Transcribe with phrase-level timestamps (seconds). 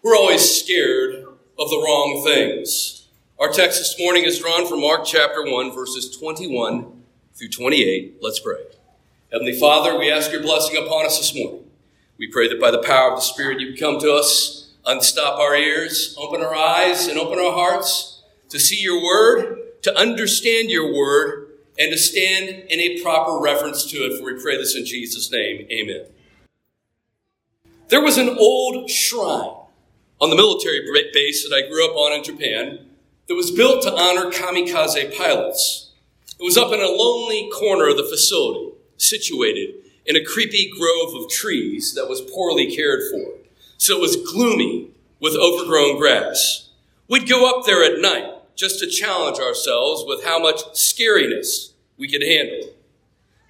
[0.00, 1.24] We're always scared
[1.58, 3.08] of the wrong things.
[3.40, 7.02] Our text this morning is drawn from Mark chapter 1, verses 21
[7.34, 8.18] through 28.
[8.20, 8.62] Let's pray.
[9.32, 11.68] Heavenly Father, we ask your blessing upon us this morning.
[12.16, 15.56] We pray that by the power of the Spirit you come to us, unstop our
[15.56, 20.94] ears, open our eyes, and open our hearts to see your word, to understand your
[20.94, 24.16] word, and to stand in a proper reference to it.
[24.16, 25.66] For we pray this in Jesus' name.
[25.72, 26.06] Amen.
[27.88, 29.57] There was an old shrine
[30.20, 30.80] on the military
[31.12, 32.86] base that I grew up on in Japan
[33.28, 35.92] that was built to honor kamikaze pilots.
[36.38, 39.74] It was up in a lonely corner of the facility, situated
[40.06, 43.34] in a creepy grove of trees that was poorly cared for.
[43.76, 46.70] So it was gloomy with overgrown grass.
[47.08, 52.08] We'd go up there at night just to challenge ourselves with how much scariness we
[52.08, 52.70] could handle.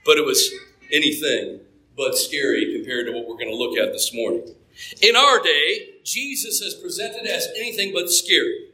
[0.05, 0.53] But it was
[0.93, 1.61] anything
[1.97, 4.55] but scary compared to what we're going to look at this morning.
[5.03, 8.71] In our day, Jesus is presented as anything but scary.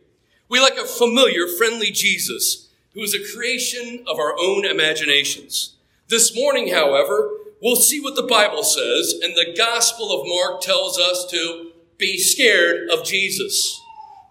[0.48, 5.74] We like a familiar, friendly Jesus who is a creation of our own imaginations.
[6.08, 10.96] This morning, however, we'll see what the Bible says, and the Gospel of Mark tells
[10.96, 13.80] us to be scared of Jesus.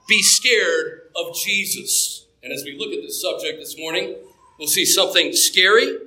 [0.07, 2.25] Be scared of Jesus.
[2.41, 4.15] And as we look at this subject this morning,
[4.57, 5.97] we'll see something scary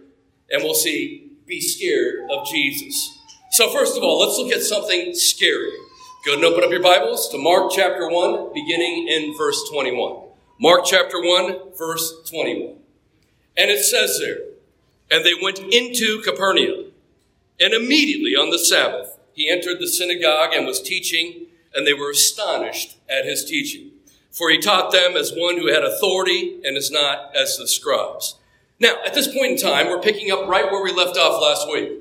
[0.51, 3.19] and we'll see be scared of Jesus.
[3.51, 5.73] So, first of all, let's look at something scary.
[6.27, 10.25] Go and open up your Bibles to Mark chapter 1, beginning in verse 21.
[10.59, 12.79] Mark chapter 1, verse 21.
[13.57, 14.39] And it says there,
[15.09, 16.87] And they went into Capernaum.
[17.61, 22.11] And immediately on the Sabbath, he entered the synagogue and was teaching, and they were
[22.11, 23.93] astonished at his teaching.
[24.33, 28.35] For he taught them as one who had authority and as not as the scribes.
[28.81, 31.71] Now, at this point in time, we're picking up right where we left off last
[31.71, 32.01] week.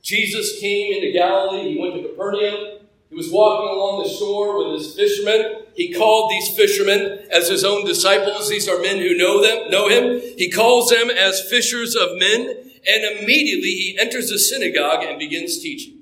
[0.00, 1.74] Jesus came into Galilee.
[1.74, 2.73] He went to Capernaum.
[3.10, 5.62] He was walking along the shore with his fishermen.
[5.74, 8.48] He called these fishermen as his own disciples.
[8.48, 10.20] These are men who know them, know him.
[10.36, 12.48] He calls them as fishers of men,
[12.86, 15.98] and immediately he enters the synagogue and begins teaching.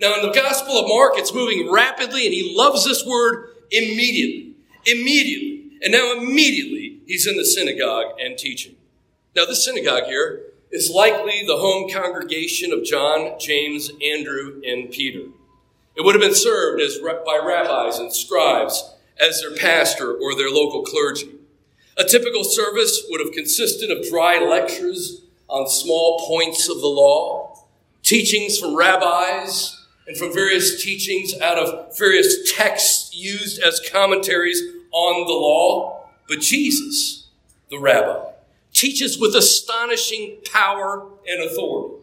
[0.00, 4.54] Now, in the Gospel of Mark, it's moving rapidly, and he loves this word immediately.
[4.86, 5.78] Immediately.
[5.82, 8.76] And now, immediately, he's in the synagogue and teaching.
[9.34, 15.30] Now, this synagogue here is likely the home congregation of John, James, Andrew, and Peter.
[15.98, 20.48] It would have been served as by rabbis and scribes as their pastor or their
[20.48, 21.28] local clergy.
[21.96, 27.64] A typical service would have consisted of dry lectures on small points of the law,
[28.04, 29.76] teachings from rabbis,
[30.06, 36.08] and from various teachings out of various texts used as commentaries on the law.
[36.28, 37.26] But Jesus,
[37.70, 38.30] the rabbi,
[38.72, 41.96] teaches with astonishing power and authority.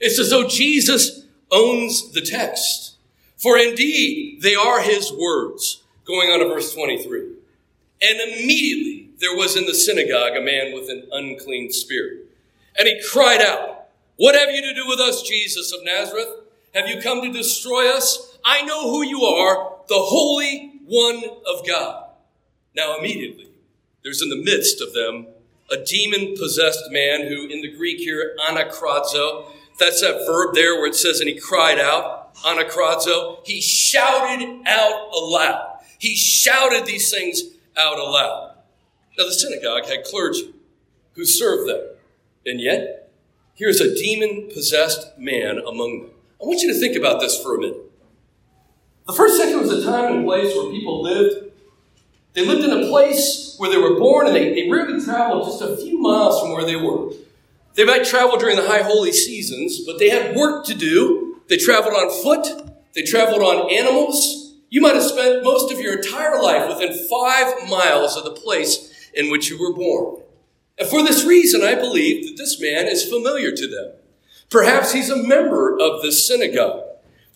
[0.00, 2.91] It's as though Jesus owns the text.
[3.42, 5.82] For indeed, they are his words.
[6.04, 7.20] Going on to verse 23.
[8.02, 12.26] And immediately there was in the synagogue a man with an unclean spirit.
[12.78, 16.28] And he cried out, What have you to do with us, Jesus of Nazareth?
[16.74, 18.38] Have you come to destroy us?
[18.44, 22.10] I know who you are, the Holy One of God.
[22.74, 23.48] Now immediately,
[24.02, 25.26] there's in the midst of them
[25.70, 29.46] a demon possessed man who, in the Greek here, anakrazo,
[29.78, 33.46] that's that verb there where it says, and he cried out, anakrazo.
[33.46, 35.78] He shouted out aloud.
[35.98, 37.42] He shouted these things
[37.76, 38.56] out aloud.
[39.18, 40.54] Now, the synagogue had clergy
[41.14, 41.80] who served them.
[42.46, 43.10] And yet,
[43.54, 46.10] here's a demon possessed man among them.
[46.40, 47.78] I want you to think about this for a minute.
[49.06, 51.52] The first century was a time and place where people lived
[52.34, 55.60] they lived in a place where they were born and they, they rarely traveled just
[55.60, 57.12] a few miles from where they were.
[57.74, 61.21] They might travel during the high holy seasons, but they had work to do.
[61.48, 62.72] They traveled on foot.
[62.94, 64.54] They traveled on animals.
[64.70, 69.10] You might have spent most of your entire life within five miles of the place
[69.14, 70.22] in which you were born.
[70.78, 73.92] And for this reason, I believe that this man is familiar to them.
[74.50, 76.84] Perhaps he's a member of the synagogue.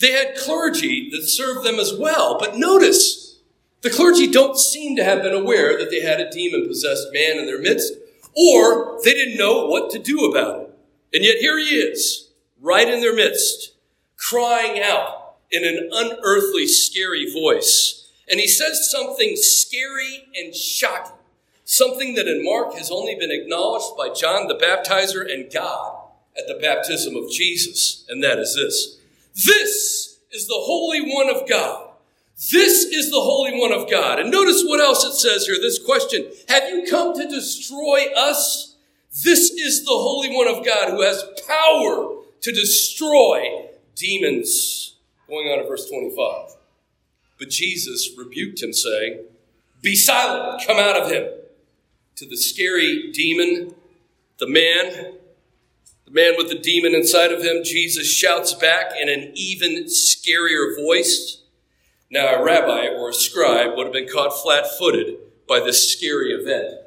[0.00, 2.38] They had clergy that served them as well.
[2.38, 3.38] But notice,
[3.82, 7.38] the clergy don't seem to have been aware that they had a demon possessed man
[7.38, 7.92] in their midst,
[8.36, 10.70] or they didn't know what to do about it.
[11.14, 13.75] And yet here he is, right in their midst,
[14.16, 18.10] crying out in an unearthly, scary voice.
[18.28, 21.16] And he says something scary and shocking,
[21.64, 26.02] something that in Mark has only been acknowledged by John the Baptizer and God
[26.36, 28.04] at the baptism of Jesus.
[28.08, 28.98] And that is this.
[29.46, 31.86] This is the Holy One of God
[32.50, 34.20] this is the Holy One of God.
[34.20, 38.76] And notice what else it says here this question Have you come to destroy us?
[39.24, 43.66] This is the Holy One of God who has power to destroy
[43.96, 44.94] demons.
[45.28, 46.56] Going on to verse 25.
[47.38, 49.24] But Jesus rebuked him, saying,
[49.82, 51.28] Be silent, come out of him.
[52.16, 53.74] To the scary demon,
[54.38, 55.14] the man,
[56.06, 60.76] the man with the demon inside of him, Jesus shouts back in an even scarier
[60.76, 61.42] voice.
[62.10, 65.16] Now, a rabbi or a scribe would have been caught flat footed
[65.48, 66.80] by this scary event,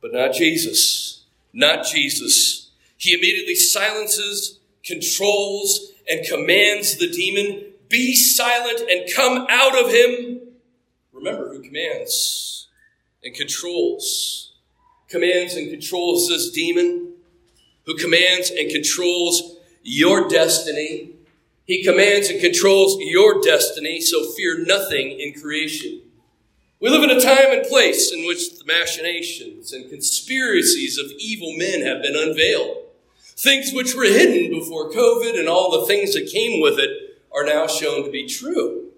[0.00, 1.24] but not Jesus.
[1.52, 2.70] Not Jesus.
[2.96, 10.40] He immediately silences, controls, and commands the demon be silent and come out of him.
[11.12, 12.68] Remember who commands
[13.22, 14.54] and controls.
[15.08, 17.12] Commands and controls this demon,
[17.84, 21.10] who commands and controls your destiny.
[21.66, 26.00] He commands and controls your destiny, so fear nothing in creation.
[26.80, 31.52] We live in a time and place in which the machinations and conspiracies of evil
[31.56, 32.78] men have been unveiled.
[33.36, 37.44] Things which were hidden before COVID and all the things that came with it are
[37.44, 38.88] now shown to be true.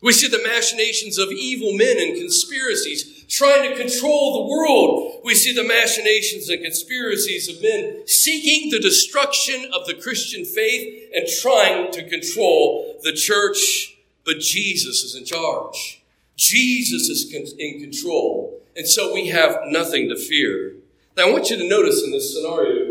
[0.00, 5.20] We see the machinations of evil men and conspiracies trying to control the world.
[5.24, 11.10] We see the machinations and conspiracies of men seeking the destruction of the Christian faith
[11.14, 13.96] and trying to control the church.
[14.26, 16.02] But Jesus is in charge.
[16.36, 18.60] Jesus is in control.
[18.76, 20.74] And so we have nothing to fear.
[21.16, 22.90] Now I want you to notice in this scenario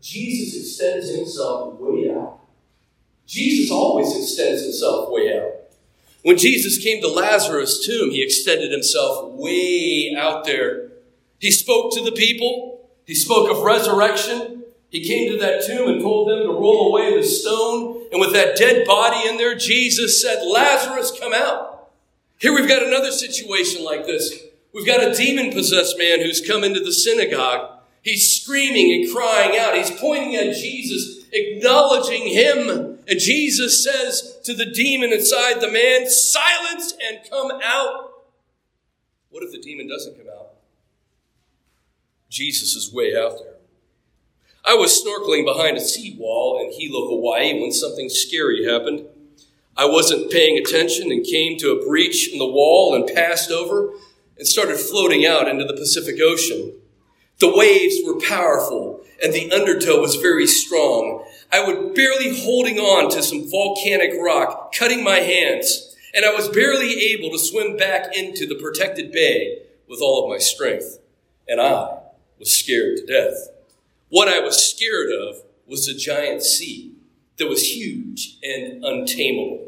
[0.00, 2.40] Jesus extends himself way out.
[3.26, 5.52] Jesus always extends himself way out.
[6.22, 10.90] When Jesus came to Lazarus' tomb, he extended himself way out there.
[11.38, 12.88] He spoke to the people.
[13.06, 14.64] He spoke of resurrection.
[14.90, 18.06] He came to that tomb and told them to roll away the stone.
[18.10, 21.90] And with that dead body in there, Jesus said, Lazarus, come out.
[22.38, 24.32] Here we've got another situation like this.
[24.72, 27.77] We've got a demon possessed man who's come into the synagogue.
[28.08, 29.76] He's screaming and crying out.
[29.76, 36.08] He's pointing at Jesus, acknowledging him and Jesus says to the demon inside the man,
[36.08, 38.12] silence and come out.
[39.28, 40.52] What if the demon doesn't come out?
[42.30, 43.56] Jesus is way out there.
[44.64, 49.04] I was snorkeling behind a seawall in Hilo, Hawaii when something scary happened.
[49.76, 53.90] I wasn't paying attention and came to a breach in the wall and passed over
[54.38, 56.72] and started floating out into the Pacific Ocean.
[57.38, 61.24] The waves were powerful and the undertow was very strong.
[61.52, 66.48] I was barely holding on to some volcanic rock, cutting my hands, and I was
[66.48, 70.98] barely able to swim back into the protected bay with all of my strength.
[71.48, 71.98] And I
[72.38, 73.48] was scared to death.
[74.08, 76.92] What I was scared of was the giant sea
[77.38, 79.66] that was huge and untamable.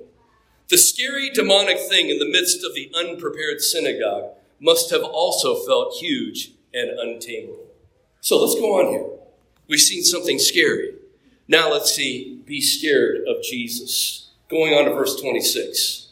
[0.69, 4.31] The scary demonic thing in the midst of the unprepared synagogue
[4.61, 7.67] must have also felt huge and untamable.
[8.21, 9.07] So let's go on here.
[9.69, 10.95] We've seen something scary.
[11.49, 14.31] Now let's see, be scared of Jesus.
[14.49, 16.09] Going on to verse 26.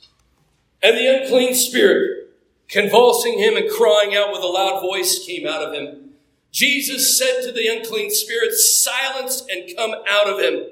[0.83, 2.31] And the unclean spirit,
[2.69, 6.11] convulsing him and crying out with a loud voice, came out of him.
[6.53, 10.67] Jesus said to the unclean spirit, Silence and come out of him.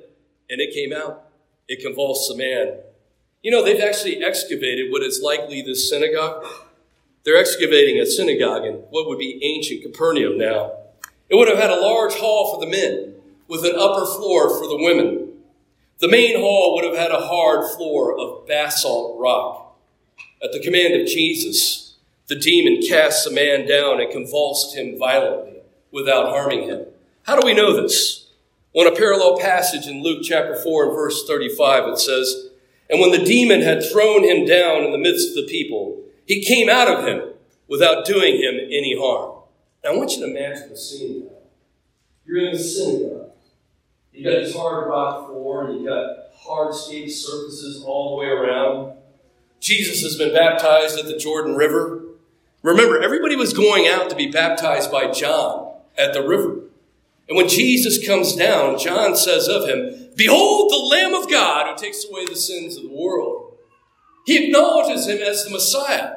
[0.48, 1.28] And it came out.
[1.68, 2.78] It convulsed the man.
[3.42, 6.44] You know, they've actually excavated what is likely this synagogue.
[7.26, 10.74] They're excavating a synagogue in what would be ancient Capernaum now.
[11.28, 13.14] It would have had a large hall for the men
[13.48, 15.32] with an upper floor for the women.
[15.98, 19.76] The main hall would have had a hard floor of basalt rock.
[20.40, 21.96] At the command of Jesus,
[22.28, 26.86] the demon cast the man down and convulsed him violently without harming him.
[27.24, 28.28] How do we know this?
[28.72, 32.50] Well, a parallel passage in Luke chapter 4 and verse 35, it says,
[32.88, 36.42] And when the demon had thrown him down in the midst of the people, he
[36.42, 37.34] came out of him
[37.68, 39.42] without doing him any harm.
[39.82, 41.32] Now, I want you to imagine the scene now.
[42.24, 43.30] You're in the synagogue.
[44.12, 48.30] You got this hard rock floor, and you got hard skate surfaces all the way
[48.30, 48.96] around.
[49.60, 52.02] Jesus has been baptized at the Jordan River.
[52.62, 56.60] Remember, everybody was going out to be baptized by John at the river.
[57.28, 61.76] And when Jesus comes down, John says of him, Behold the Lamb of God who
[61.76, 63.56] takes away the sins of the world.
[64.24, 66.15] He acknowledges him as the Messiah.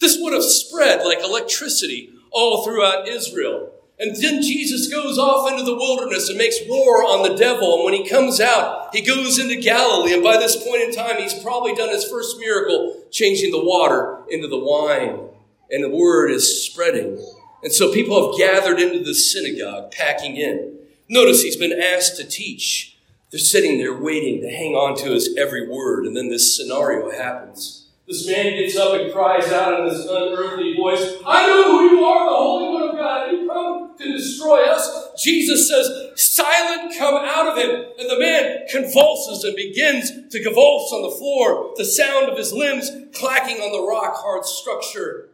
[0.00, 3.72] This would have spread like electricity all throughout Israel.
[4.00, 7.74] And then Jesus goes off into the wilderness and makes war on the devil.
[7.74, 10.14] And when he comes out, he goes into Galilee.
[10.14, 14.22] And by this point in time, he's probably done his first miracle, changing the water
[14.30, 15.28] into the wine.
[15.70, 17.18] And the word is spreading.
[17.64, 20.78] And so people have gathered into the synagogue, packing in.
[21.08, 22.96] Notice he's been asked to teach.
[23.32, 26.06] They're sitting there waiting to hang on to his every word.
[26.06, 27.87] And then this scenario happens.
[28.08, 32.04] This man gets up and cries out in this unearthly voice, I know who you
[32.04, 33.30] are, the Holy One of God.
[33.30, 35.10] You come to destroy us.
[35.22, 37.84] Jesus says, silent come out of him.
[37.98, 42.50] And the man convulses and begins to convulse on the floor, the sound of his
[42.50, 45.28] limbs clacking on the rock hard structure.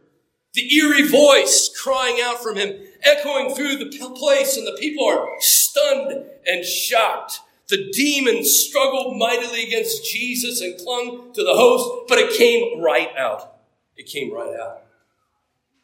[0.53, 5.29] The eerie voice crying out from him, echoing through the place, and the people are
[5.39, 7.39] stunned and shocked.
[7.67, 13.09] The demon struggled mightily against Jesus and clung to the host, but it came right
[13.17, 13.57] out.
[13.97, 14.83] It came right out.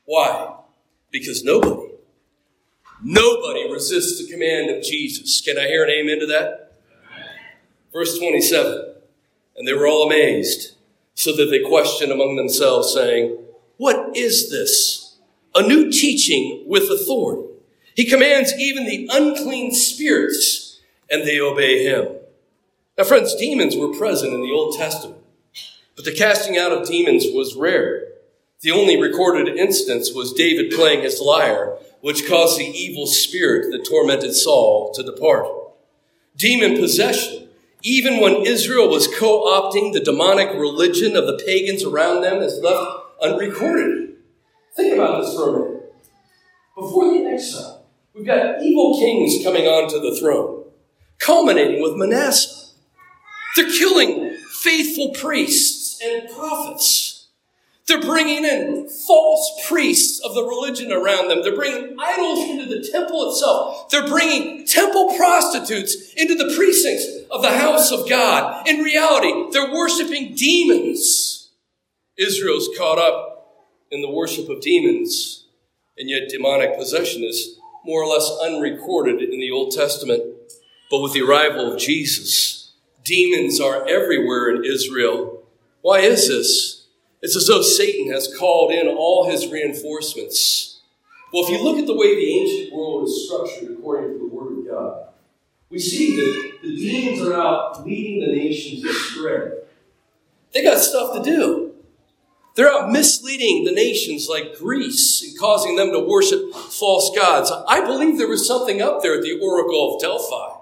[0.05, 0.55] Why?
[1.11, 1.93] Because nobody,
[3.03, 5.41] nobody resists the command of Jesus.
[5.41, 6.73] Can I hear an amen to that?
[7.91, 8.93] Verse 27.
[9.57, 10.75] And they were all amazed,
[11.13, 13.37] so that they questioned among themselves, saying,
[13.77, 15.17] What is this?
[15.53, 17.49] A new teaching with authority.
[17.95, 20.70] He commands even the unclean spirits,
[21.11, 22.07] and they obey him.
[22.97, 25.21] Now, friends, demons were present in the Old Testament,
[25.95, 28.07] but the casting out of demons was rare.
[28.61, 33.85] The only recorded instance was David playing his lyre, which caused the evil spirit that
[33.85, 35.47] tormented Saul to depart.
[36.37, 37.49] Demon possession,
[37.83, 43.01] even when Israel was co-opting the demonic religion of the pagans around them, is left
[43.21, 44.15] unrecorded.
[44.75, 45.93] Think about this for a minute.
[46.75, 50.60] Before the exile, we've got evil kings coming onto the throne,
[51.21, 52.69] culminating with Manasseh.
[53.55, 57.27] They're killing faithful priests and prophets.
[57.87, 61.41] They're bringing in false priests of the religion around them.
[61.43, 63.89] They're bringing idols into the temple itself.
[63.89, 68.65] They're bringing temple prostitutes into the precincts of the house of God.
[68.67, 71.49] In reality, they're worshiping demons.
[72.17, 73.57] Israel's caught up
[73.89, 75.45] in the worship of demons,
[75.97, 80.30] and yet demonic possession is more or less unrecorded in the Old Testament.
[80.91, 82.73] But with the arrival of Jesus,
[83.05, 85.41] demons are everywhere in Israel.
[85.81, 86.85] Why is this?
[87.21, 90.81] It's as though Satan has called in all his reinforcements.
[91.31, 94.35] Well, if you look at the way the ancient world is structured according to the
[94.35, 95.07] Word of God,
[95.69, 99.51] we see that the demons are out leading the nations astray.
[100.53, 101.73] They got stuff to do.
[102.55, 107.49] They're out misleading the nations like Greece and causing them to worship false gods.
[107.65, 110.60] I believe there was something up there at the Oracle of Delphi.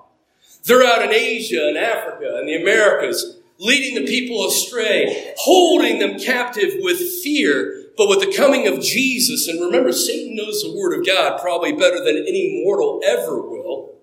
[0.66, 6.18] They're out in Asia and Africa and the Americas leading the people astray, holding them
[6.18, 7.76] captive with fear.
[7.98, 11.74] But with the coming of Jesus, and remember, Satan knows the Word of God probably
[11.74, 13.96] better than any mortal ever will.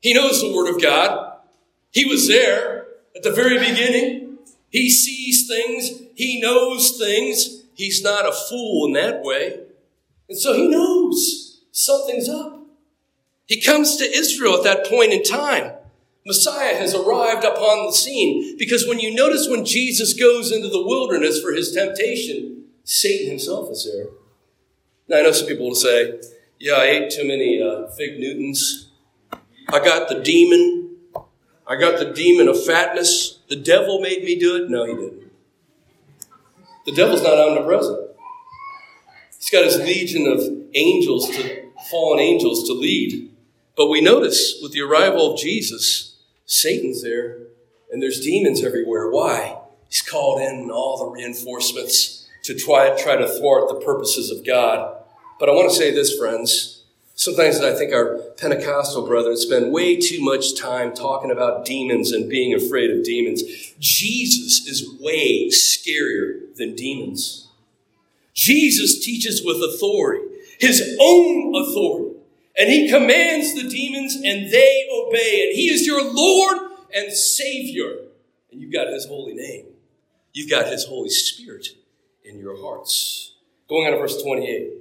[0.00, 1.38] He knows the Word of God.
[1.90, 4.38] He was there at the very beginning.
[4.70, 6.02] He sees things.
[6.14, 7.64] He knows things.
[7.74, 9.60] He's not a fool in that way.
[10.28, 12.65] And so he knows something's up.
[13.46, 15.72] He comes to Israel at that point in time.
[16.26, 18.56] Messiah has arrived upon the scene.
[18.58, 23.70] Because when you notice when Jesus goes into the wilderness for his temptation, Satan himself
[23.70, 24.08] is there.
[25.08, 26.20] Now, I know some people will say,
[26.58, 28.90] Yeah, I ate too many uh, fig Newtons.
[29.68, 30.96] I got the demon.
[31.68, 33.38] I got the demon of fatness.
[33.48, 34.68] The devil made me do it.
[34.68, 35.30] No, he didn't.
[36.86, 38.10] The devil's not omnipresent.
[39.36, 40.40] He's got his legion of
[40.74, 43.30] angels to fallen angels to lead.
[43.76, 46.16] But we notice with the arrival of Jesus,
[46.46, 47.38] Satan's there,
[47.90, 49.10] and there's demons everywhere.
[49.10, 49.58] Why?
[49.88, 55.02] He's called in all the reinforcements to try, try to thwart the purposes of God.
[55.38, 56.82] But I want to say this, friends.
[57.14, 62.28] Sometimes I think our Pentecostal brethren spend way too much time talking about demons and
[62.28, 63.42] being afraid of demons.
[63.78, 67.48] Jesus is way scarier than demons.
[68.34, 70.24] Jesus teaches with authority,
[70.60, 72.05] his own authority.
[72.58, 75.46] And he commands the demons and they obey.
[75.46, 76.58] And he is your Lord
[76.94, 77.96] and Savior.
[78.50, 79.66] And you've got his holy name.
[80.32, 81.68] You've got his Holy Spirit
[82.24, 83.34] in your hearts.
[83.68, 84.72] Going on to verse 28.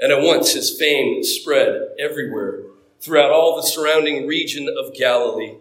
[0.00, 2.62] And at once his fame spread everywhere
[3.00, 5.56] throughout all the surrounding region of Galilee.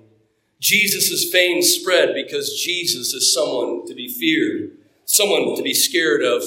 [0.60, 4.72] Jesus' fame spread because Jesus is someone to be feared,
[5.06, 6.44] someone to be scared of.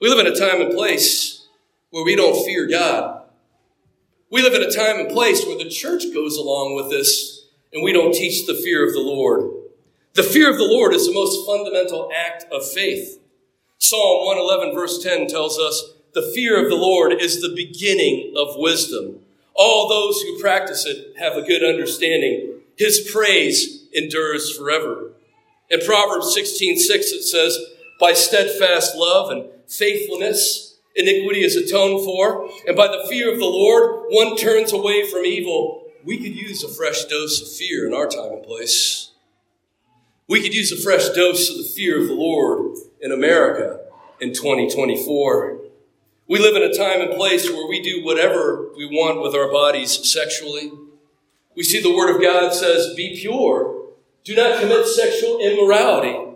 [0.00, 1.46] We live in a time and place
[1.90, 3.22] where we don't fear God.
[4.30, 7.82] We live in a time and place where the church goes along with this and
[7.82, 9.50] we don't teach the fear of the Lord.
[10.14, 13.18] The fear of the Lord is the most fundamental act of faith.
[13.78, 18.56] Psalm 111 verse 10 tells us, the fear of the Lord is the beginning of
[18.56, 19.20] wisdom.
[19.54, 22.60] All those who practice it have a good understanding.
[22.76, 25.12] His praise endures forever.
[25.70, 27.58] In Proverbs 16, 6, it says,
[27.98, 30.67] by steadfast love and faithfulness,
[30.98, 35.24] iniquity is atoned for, and by the fear of the Lord, one turns away from
[35.24, 35.84] evil.
[36.04, 39.12] We could use a fresh dose of fear in our time and place.
[40.28, 43.80] We could use a fresh dose of the fear of the Lord in America
[44.20, 45.60] in 2024.
[46.28, 49.50] We live in a time and place where we do whatever we want with our
[49.50, 50.70] bodies sexually.
[51.56, 53.86] We see the Word of God says, Be pure.
[54.24, 56.27] Do not commit sexual immorality.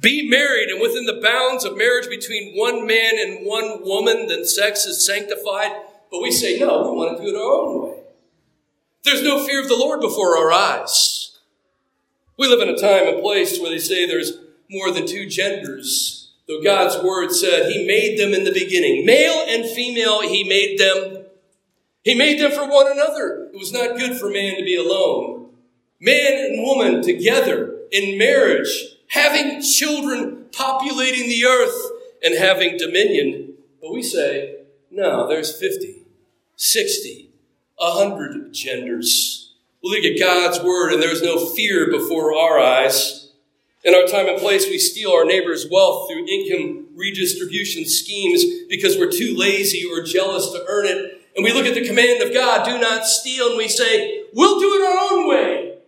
[0.00, 4.44] Be married, and within the bounds of marriage between one man and one woman, then
[4.44, 5.72] sex is sanctified.
[6.10, 8.00] But we say, no, we want to do it our own way.
[9.04, 11.38] There's no fear of the Lord before our eyes.
[12.36, 14.38] We live in a time and place where they say there's
[14.70, 19.06] more than two genders, though God's word said He made them in the beginning.
[19.06, 21.26] Male and female, He made them.
[22.02, 23.50] He made them for one another.
[23.52, 25.50] It was not good for man to be alone.
[26.00, 31.90] Man and woman together in marriage, having children populating the earth
[32.22, 33.54] and having dominion.
[33.80, 34.56] But we say,
[34.90, 36.02] no, there's 50,
[36.56, 37.30] 60,
[37.76, 39.52] 100 genders.
[39.82, 43.30] We look at God's word and there's no fear before our eyes.
[43.84, 48.96] In our time and place, we steal our neighbor's wealth through income redistribution schemes because
[48.96, 51.20] we're too lazy or jealous to earn it.
[51.36, 54.58] And we look at the command of God, do not steal, and we say, we'll
[54.58, 55.78] do it our own way.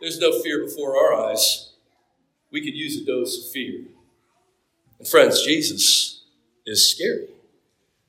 [0.00, 1.71] There's no fear before our eyes.
[2.52, 3.80] We could use a dose of fear.
[4.98, 6.22] And friends, Jesus
[6.66, 7.28] is scary.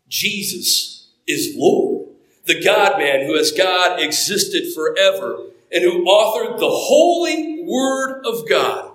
[0.08, 2.10] Jesus is Lord,
[2.46, 8.48] the God man who as God existed forever and who authored the holy word of
[8.48, 8.92] God.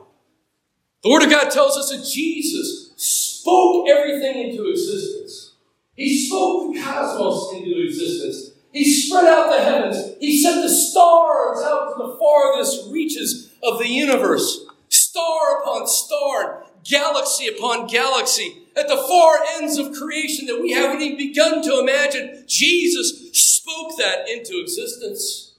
[1.03, 5.55] The word of God tells us that Jesus spoke everything into existence.
[5.97, 8.55] He spoke the cosmos into existence.
[8.73, 10.17] He spread out the heavens.
[10.21, 14.67] He sent the stars out to the farthest reaches of the universe.
[15.19, 21.03] Star upon star, galaxy upon galaxy, at the far ends of creation that we haven't
[21.03, 22.45] even begun to imagine.
[22.47, 25.55] Jesus spoke that into existence.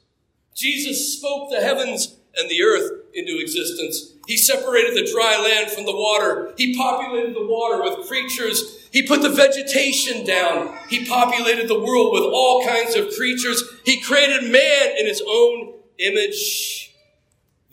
[0.55, 4.13] Jesus spoke the heavens and the earth into existence.
[4.27, 6.53] He separated the dry land from the water.
[6.55, 8.87] He populated the water with creatures.
[8.91, 10.77] He put the vegetation down.
[10.87, 13.61] He populated the world with all kinds of creatures.
[13.83, 16.95] He created man in his own image.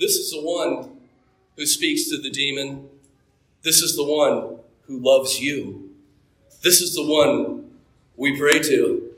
[0.01, 0.96] This is the one
[1.57, 2.89] who speaks to the demon.
[3.63, 5.91] This is the one who loves you.
[6.63, 7.71] This is the one
[8.17, 9.11] we pray to.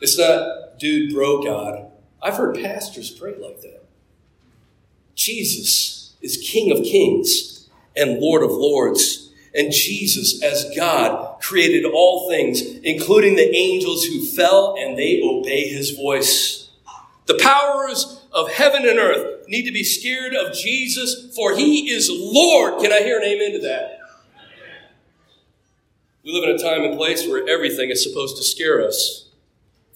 [0.00, 1.90] It's not, dude, bro, God.
[2.22, 3.84] I've heard pastors pray like that.
[5.14, 9.30] Jesus is King of Kings and Lord of Lords.
[9.54, 15.68] And Jesus, as God, created all things, including the angels who fell and they obey
[15.68, 16.70] his voice.
[17.26, 22.08] The powers of heaven and earth need to be scared of Jesus, for he is
[22.10, 22.80] Lord.
[22.80, 23.98] Can I hear an amen to that?
[26.22, 29.28] We live in a time and place where everything is supposed to scare us.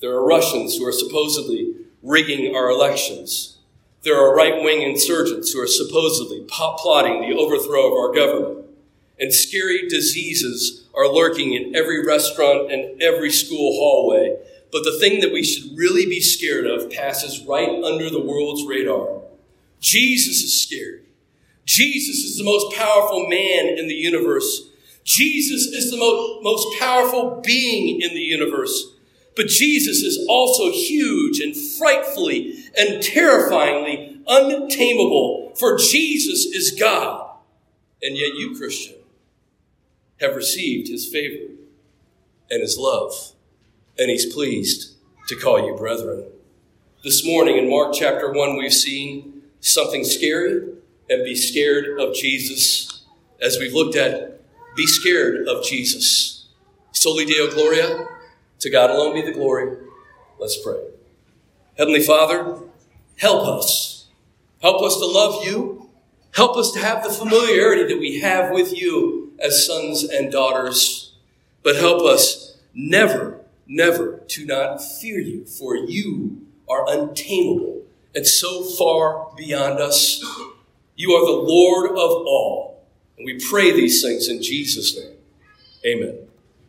[0.01, 3.59] There are Russians who are supposedly rigging our elections.
[4.03, 8.67] There are right wing insurgents who are supposedly plotting the overthrow of our government.
[9.21, 14.37] And scary diseases are lurking in every restaurant and every school hallway.
[14.73, 18.67] But the thing that we should really be scared of passes right under the world's
[18.67, 19.24] radar.
[19.85, 21.01] Jesus is scary.
[21.67, 24.71] Jesus is the most powerful man in the universe.
[25.05, 28.93] Jesus is the most, most powerful being in the universe.
[29.37, 37.37] But Jesus is also huge and frightfully and terrifyingly untamable, for Jesus is God.
[38.03, 38.97] And yet you, Christian,
[40.19, 41.53] have received his favor
[42.51, 43.33] and his love,
[43.99, 44.95] and he's pleased
[45.29, 46.25] to call you brethren.
[47.03, 49.34] This morning in Mark chapter 1, we've seen
[49.65, 50.61] something scary
[51.09, 53.03] and be scared of Jesus.
[53.41, 54.41] As we've looked at,
[54.77, 56.49] be scared of Jesus.
[56.93, 58.09] Soli Deo Gloria.
[58.61, 59.77] To God alone be the glory.
[60.39, 60.81] Let's pray.
[61.77, 62.59] Heavenly Father,
[63.19, 64.07] help us.
[64.63, 65.91] Help us to love you.
[66.33, 71.15] Help us to have the familiarity that we have with you as sons and daughters.
[71.63, 77.84] But help us never, never to not fear you, for you are untamable
[78.15, 80.23] and so far beyond us.
[80.97, 82.87] You are the Lord of all.
[83.17, 85.17] And we pray these things in Jesus' name.
[85.87, 86.19] Amen.